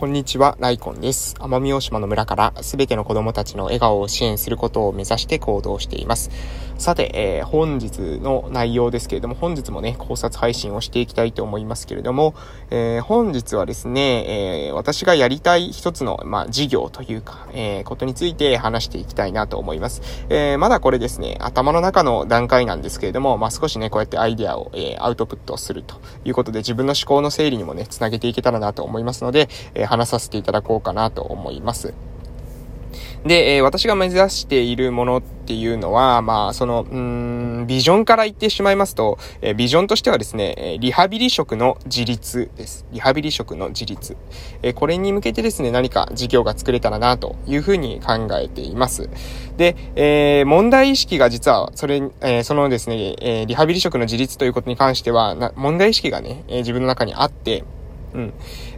[0.00, 1.34] こんにちは、ライコンです。
[1.40, 6.30] 奄美大島の村からすべての子供たちの笑顔を支援することを目指して行動しています。
[6.78, 12.34] さて、えー、本日の内容ですけれども、本日もね、考察配信をしていきたいと思いますけれども、
[12.70, 20.00] えー、本日はですね、えー、私がやりたい一つの、まあ、事業というか、えことについて話していきたいなと思います。
[20.30, 31.92] えまだこれですね、頭の中の段階なんですけれども、まあ、少しね、こうやってアイデアを、えアウトプットするということで、自分の思考の整理にもね、つなげていけたらなと思いますので、え話させていただこうかなと思います。
[33.24, 42.86] で、えー、私が目指しているものっていうのは、まあ、その、うん、ビジョンから言ってしまいますと、えー、ビジョンとしてはですね、リハビリ職の自立です。
[42.92, 44.16] リハビリ職の自立。
[44.62, 49.10] えー、これに向けてですね、何か事業が作れたらな、というふうに考えています。
[49.58, 57.64] で、え、問題意識が実は、それ、え、そのですね、え、リハビリ職の自立ということに関しては、問題意識がね、え、自分の中にあって、
[58.14, 58.32] うん。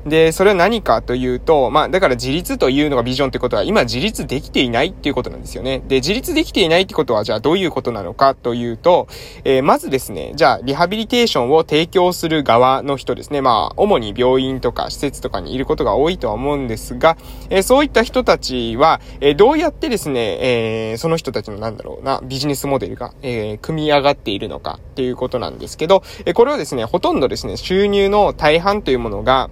[0.07, 5.83] で、それは何かというと、まあ、だから自立というのがビジョンってことは、今自立できていないっていうことなんですよね。
[5.87, 9.07] で、自立できていないってことは、じゃあどういうことなのかというと、
[9.45, 13.41] えー、まずですね、じゃあ、リハビリテーションを提供する側の人ですね。
[13.41, 17.17] まあ、主に病院とか施設とかにいることが多いとは思うんですが、
[17.51, 29.51] えー、そういった人たちは、えー、どうやってですね、えその人たちのなんだろうな、ビジネスモデルが、え組み上がっているのかっていうことなんですけど、えこれはですね、ほとんどですね、収入の大半というものが、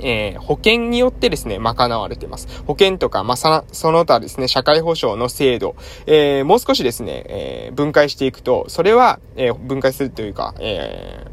[0.00, 2.48] えー、保険によってですね、賄われています。
[2.66, 11.26] 保険とか、まあ、その他ですね、社会保障の制度、えー、もう少しですね、えー、分解していくと、それは、え分解するというか、え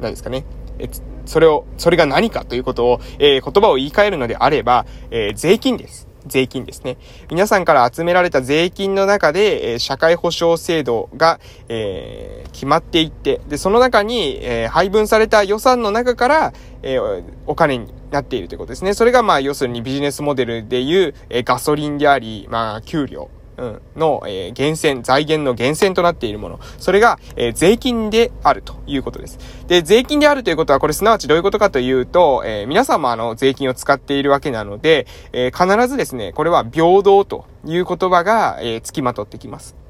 [0.00, 0.44] 何ですかね、
[0.78, 0.88] え
[1.24, 6.08] それを、それが何かということを、え言葉を言い換えるのであれば、え税金です。
[6.26, 6.96] 税金ですね。
[7.30, 16.52] 皆さんから集められた税金の中で、え、社会保障制度が、え、決まっていって、で、その中に、え、配分された予算の中から、
[16.82, 16.98] え
[17.46, 18.94] お金になっているということですね。
[18.94, 23.30] それが、まあ、要するにビジネスモデルでいう、えガソリンであり、まあ、給料。
[23.56, 26.60] うん、の、えー、源泉、財源の源泉となっているもの。
[26.78, 29.38] それが、えー、税金であるということです。
[29.66, 39.83] で、税金であるということは、これすなわちどういうことかというと、えー、皆さんもあの、税金を使っているわけなので、え必ずですね、これは平等という言葉が、え付きまとってきます。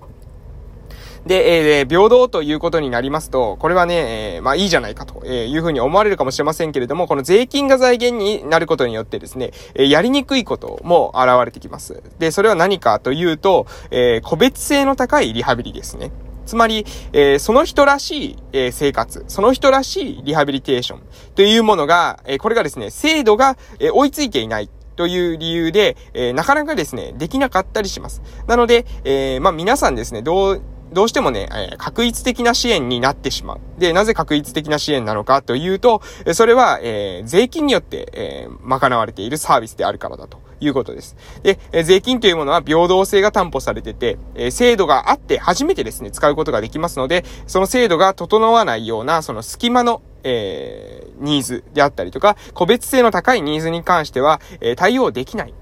[1.26, 12.02] で、えー、平等ということになりますと、これはね、えー、まあいいじゃないかというふうに思われるかもしれませんけれども、この税金が財源になることによってですね、えー、やりにくいことも現れてきます。
[12.18, 16.10] で、それは何かというと、えー、個別性の高いリハビリですね。
[16.46, 21.02] つまり、えー、その人らしい、えー、生活、その人らしいリハビリテーション
[21.34, 28.22] というものが、えー、これがですね、制度が、え追いついていないという理由で、えなかなかですね、できなかったりします。
[28.46, 30.62] なので、えまあ皆さんですね、どう、
[30.94, 33.60] どうしてもね、えー、確一的な支援になってしまう。
[33.78, 36.00] で、なぜ確一的な支援なのかというと、
[36.32, 41.16] それは、えー、税金によって、えー、賄われているサービスであるからだということです。
[41.42, 55.54] で、え、税金というものは平等性が担保されてて、え、制度があって初めてですね、使うことができますので、その制度が整わないような、その隙間の、えー、ニーズであったりとか、個別性の高いニーズに関しては、えー、対応できない。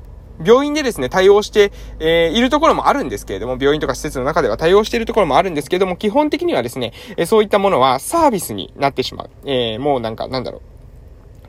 [0.44, 9.31] 病院でですね、対応して、えー、いるところもあるんですけれども、病院とか施設の中では対応しているところもあるんですけれども、基本的にはですね、え、そういったものはサービスになってしまう。
[9.44, 10.72] えー、もうなんか、なんだろう。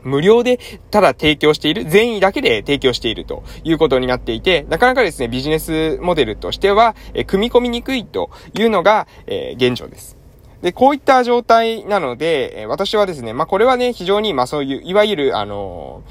[0.04, 0.58] 無料で
[0.90, 10.23] ただ提供している、善意だけで提供しているということになっていて、なかなかですね、ビジネスモデルとしては、え、組み込みにくいというのが、え、現状です。
[10.64, 16.02] で、こういった状態なので、私はですね、まあ、これはね、非常に、ま、そういう、いわゆる、あの、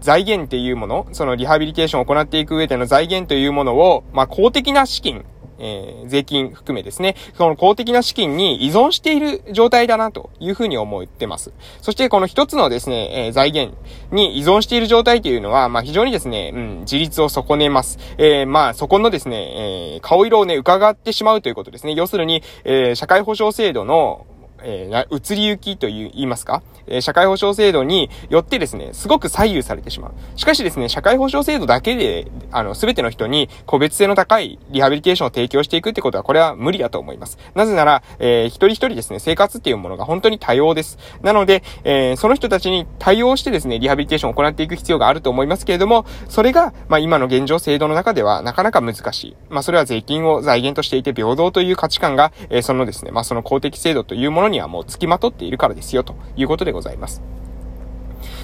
[0.00, 5.24] 財源っていうもの、そのリハビリテーションを行っていく上での財源というものを、まあ、公的な資金、
[5.58, 11.52] えー、税金含めですね、その公的な資金に依存している状態だなというふうに思ってます。
[11.80, 13.76] そしてこの一つのですね、えー、財源
[14.10, 17.98] に依存している状態というのは、まあ非常にですね、うん、自立を損ねます。
[18.18, 21.94] えー、まあそこのですね、えー、顔色をね、伺ってしまうということですね。
[21.94, 24.26] 要するに、えー、社会保障制度の、
[24.64, 30.12] えー、移り行きという、言いますか、えー、社会保障制度によってですね、すごく左右されてしまう。
[30.36, 37.38] しかしですね、社会保障制度だけで、あの、すべての人に個別性の高いリハビリテーションを提供していくってことは、これは無理だと思います。
[37.54, 40.98] なぜなら、えー、一人一人ですね、生活っていうものが本当に多様です。
[41.22, 49.36] なので、えー、その人たちに対応してですね、リハビリテーションを行っていく必要があると思いますけれども、それが、まあ、今の現状制度の中ではなかなか難しい。
[49.48, 57.22] まあ、それは税金を財源としていて平等という価値観が、えー、そのですね、まあ、その公的制度というものににはもう付きまとっているからですよ、ということでございます。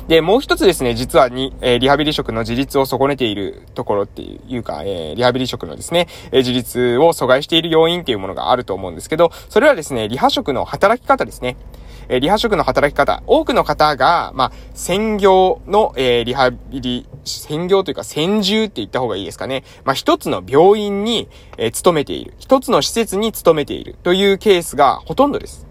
[0.08, 11.56] で、もう一つですね、実はに、えー、リハビリ職の自立を損ねているところっていうか、えー、リハビリ職のですね、えー、自立を阻害している要因っていうものがあると思うんですけど、それはですね、リハ職の働き方ですね。
[12.08, 19.62] え、リハ職の働き方、多くの方が、まあ、専業の、え、リハビリ、専業というか専従って言った方がいいですかね。
[19.84, 22.34] まあ、一つの病院に、え、勤めている。
[22.40, 25.69] 一つの施設に勤めているというケースがほとんどです。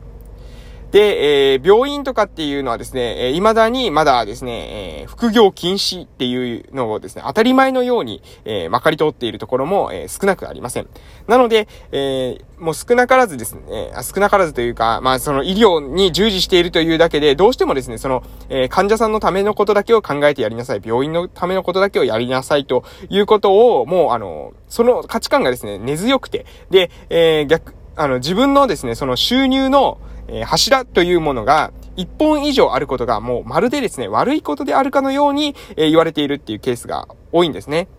[0.91, 10.87] で、えー、病院とかっていうのはですね、えー、未だにまだですね、えー、副業禁止っていうのをですね、当たり前のように、えー、まかり通っているところも、えー、少なくありません。
[11.27, 29.99] なので、えー、もう少なからずですね、少なからずというか、まあその医療に従事しているというだけで、どうしてもですね、その、えー、患者さんのためのことだけを考えてやりなさい、病院のためのことだけをやりなさいということを、もうあの、その価値観がですね、根強くて、で、えー、逆、あの、自分のですね、その収入の、
[30.29, 37.89] え、柱というものが、一本以上あることがもうまるでですね、悪いことであるかのように、え、言われているっていうケースが多いんですね。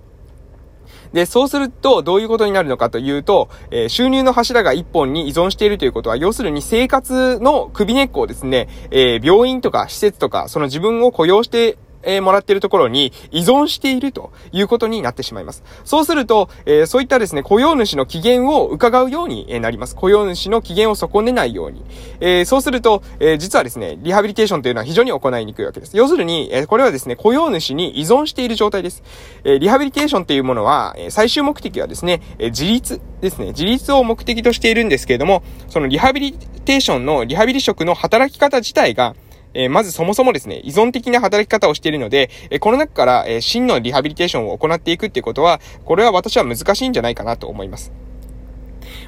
[1.13, 15.63] で、そうすると、どういうことになるのかというと、えー、収入の柱が一本に依存しているということは、要するに生活の首根っこをですね、えー、病院とか施設とか、その自分を雇用してえー、もらっているところに依存しているということになってしまいます。
[15.85, 19.95] そうすると、えー、そういったですね、雇用主の機嫌を伺うようになります。
[19.95, 21.85] 雇用主の機嫌を損ねないように。
[22.21, 25.97] えー、そうすると、え実はですね、リハビリテーションというのは非常に行いにくいわけです。
[25.97, 29.03] 要するに、えこれはですね、雇用主に依存している状態です。
[29.45, 39.15] えリハビリテーションというものは、え最終目的はですね、え自立ですね、自立を目的としているんですけれども、そのリハビリテーションのリハビリ職の働き方自体が、
[39.55, 47.93] え、まずそもそもですね、依存的な働き方をしているので、え、この中から、え、真のリハビリテーションを行っていくっていうことは、これは私は難しいんじゃないかなと思います。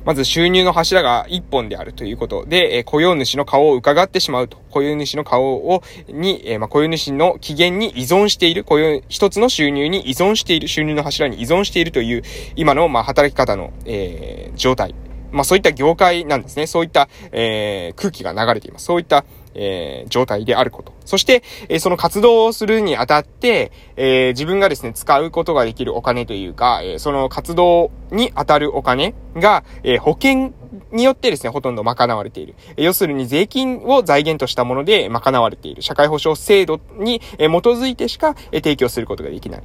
[0.05, 4.59] まず収入の柱が一本であるということで、え雇用主の顔を伺ってしまうと。
[4.71, 12.23] 雇用主の顔を、に、えまあ、雇用主の機嫌に依存している、雇用、一つの収入に依存している、収入の柱に依存しているという、
[12.57, 14.95] 今の、まあ、働き方の、えー、状態。
[15.31, 16.67] まあ、そういった業界なんですね。
[16.67, 18.85] そういった、えー、空気が流れています。
[18.85, 19.25] そういった
[19.55, 20.93] えー、状態であること。
[21.05, 30.53] そして、えー、その活動をするにあたって、えー、自分がですね、使うことができるお金というか、えその活動に当たるお金が、え保険
[30.91, 32.55] によってですね、ほとんど賄われている。
[32.77, 35.83] え要するに税金を財源としたもので賄われている。
[35.83, 39.63] 社会保障制度に、え基づいてしか、え提供することができない。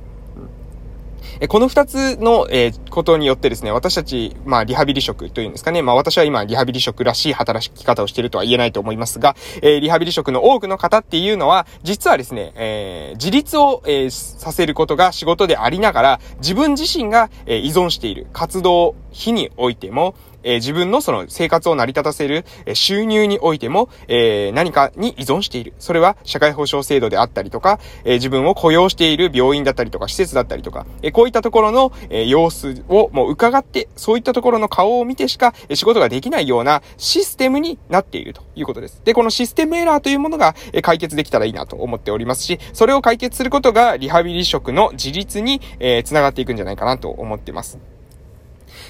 [1.39, 5.81] えこの二つの、え、ことによってですね、私たち、まあ、リハビリ職というんですかね。
[5.81, 20.15] まあ、私は今、リハビリ職らしい働き方をしているとは言えないと思いますが、え、リハビリ職の多くの方っていうのは、実はですね、え、自立を、えさせることが仕事でありながら、自分自身が、え依存している活動日においても、
[20.47, 25.73] え、自分のその生活を成り立たせる、え収入においても、え、何かに依存している。
[25.77, 39.01] それは社会保障制度であったりとか、え、自分を雇用している病院だったりとか、施設だったりとか、えこういったところの、え様子をもう伺って、そういったところの顔を見てしか、え仕事ができないようなシステムになっているということです。
[39.03, 47.96] で、このシステムエラーというものが、え解決できたらいいなと思っておりますし、それを解決することがリハビリ職の自立に、えー、繋がっていくんじゃないかなと思ってます。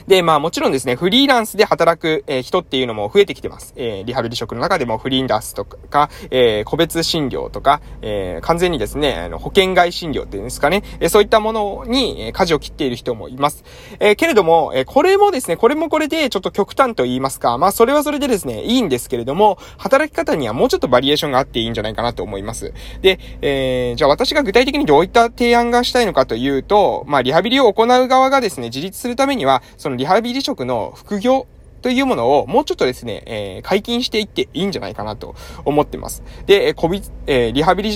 [0.07, 3.73] で、まあもちろんですね、フリーランスで働く、え、人っていうのも増えてきてます。
[3.75, 13.63] えー、リハビリ職の中でもフリーランスとか、え、個別診療とか、え、完全にですね、あの保険外診療っていうんですかね、え、そういったものに、えー、舵を切っている人もいます。
[13.99, 22.73] え、けれども、え、これもですね、これもこれでちょっと極端と言いますか、まあそれはそれでですね、いいんですけれども、働き方にはもうちょっとバリエーションがあっていいんじゃないかなと思います。
[23.01, 31.47] で、えー、じゃあ私が具体的にどういった提案がしたいのかというと、まあリハビリを行う側がですね、自立するためには、そそのリハビリ職の副業
[31.81, 36.23] というものをもうちょっとですね、えー、解禁していっていいんじゃないかなと思ってます。
[36.45, 37.91] でえ、こび、えー、リハビリ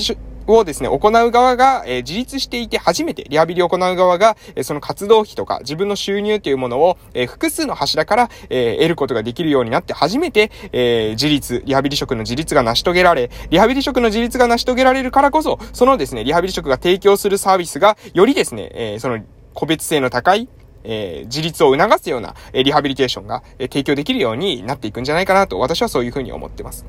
[0.48, 19.19] をですね、行う側が、えー、自立していて初めて、リハビリを行う側が、えー、その活動費とか自分の収入というものを、えー、複数の柱から、え得ることができるようになって初めて、え自立、リハビリ職の自立が成し遂げられ、リハビリ職の自立が成し遂げられるからこそ、そのですね、リハビリ職が提供するサービスが、よりですね、えその、
[19.53, 20.48] 個別性の高い、
[20.83, 26.85] えー、自立を促すような、えリハビリテーションが、え提供できるようになっていくんじゃないかなと、私はそういうふうに思ってます。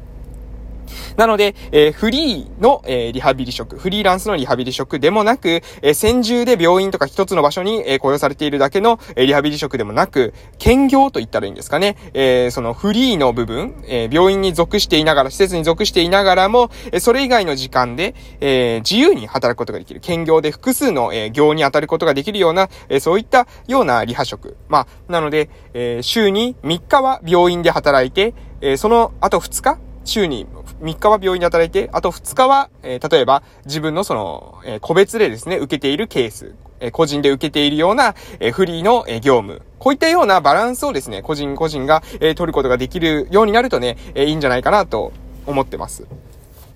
[1.17, 11.97] なので、えー、フリーの、えー、リハビリ職、フリーランスのリハビリ職でもなく、えー、先住で病院とか一つの場所に、え雇用されているだけの、えリハビリ職でもなく、兼業と言ったらいいんですかね。
[12.15, 20.01] えそのフリーの部分、え病院に属していながら、施設に属していながらも、えそれ以外の時間で、え自由に働くことができる。
[20.01, 24.57] 兼業で複数の、え業に当たることができるような、えそういったようなリハ職。
[24.69, 30.47] まあ、なので、え週に3日は病院で働いて、えその後2日、週に
[30.83, 39.63] 3日は病院で働いて、あと2日は、えー、例えば自分のその、えー、個別でですね、受けているケース、えー、個人で受けているような、え、フリーの、え、業務。
[39.79, 45.13] こういったようなバランスをですね、個人個人が、え、取ることができるようになるとね、え、いいんじゃないかなと
[45.47, 46.07] 思ってます。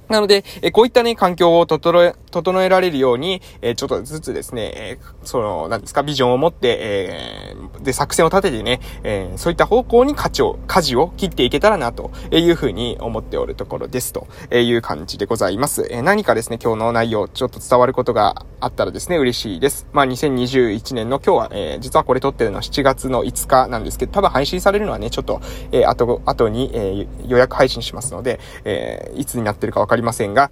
[0.08, 15.86] なので、えこういったね、環境を整え、整えられるように、えちょっとずつですね、えその、なんですか、ビジョンを持って、えー、で、作戦を立ててね、えー、そういった方向に価値を、舵を切っていけたらな、というふうに思っておるところです、という感じでございます。
[15.90, 19.86] え何かですね、今日の内容、ちょっと伝わることがあったらですね、嬉しいです。
[19.92, 25.40] まあ、2021年の今日は、えー、実はこれ撮ってるのは7月の5日なんですけど、多分配信されるのはね、ちょっと、
[25.72, 30.50] えー、後、後に、えー、予約配信しますので、えー、いつになってるかわかりりませんが、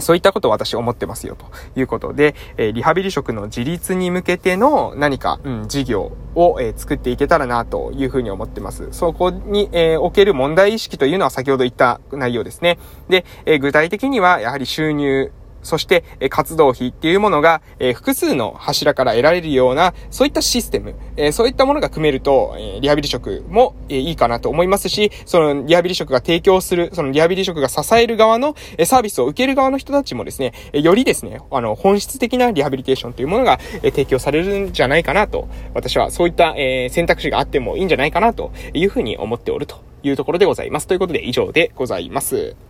[0.00, 1.46] そういったことを私思ってますよ、と
[1.78, 8.88] いうことで、えリハビリ職の自立に向けての何か、うん、事業を、え作っていけたらな、というふうに思ってます。
[8.92, 12.78] そこに、えー、おける問題意識というのは先ほど言った内容ですね。
[13.08, 40.86] で、え具体的には、やはり収入、そして、え活動費っていうものが、え複数の柱から得られるような、そういったシステム、えそういったものが組めると、えリハビリ職も、えいいかなと思いますし、そのリハビリ職が提供する、そのリハビリ職が支える側の、えサービスを受ける側の人たちもですね、えよりですね、あの、本質的なリハビリテーションというものが、え提供されるんじゃないかなと、私はそういった、え選択肢があってもいいんじゃないかなというふうに思っておるというところでございます。
[40.86, 42.69] ということで以上でございます。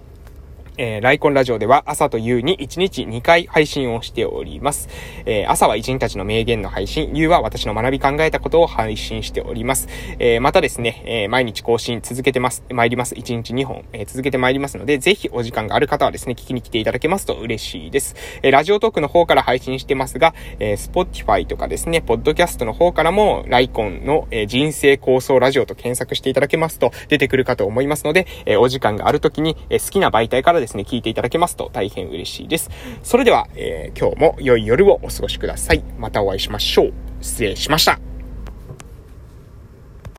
[0.82, 4.88] えー、ライコンラジオでは朝と夕に1日2回配信をしております。
[5.26, 9.88] えー、朝は偉人たちの名言の配信、夕は私の学び考えたことを配信しております。
[10.18, 13.14] えー、またですね、えー、毎日更新続けてます、参ります。
[13.14, 18.16] 1日2本、えー、続けて参りますので、ぜひお時間がある方はですね、聞きに来ていただけますと嬉しいです。
[18.42, 32.70] えー、ラジオトークの方から配信してますが、えー、Spotify とかですね、ポッドキャストの方からも、ライコンの、えー、人生構想ラジオと検索していただけますと、出てくるかと思いますので、えー、お時間がある時に、えー、好きな媒体からですね、ね聞いていただけますますと大変嬉しいです。
[33.02, 35.82] それでは、えー、今日も良い夜をお過ごしください。
[35.98, 36.92] またお会いしましょう。
[37.20, 38.09] 失礼しました。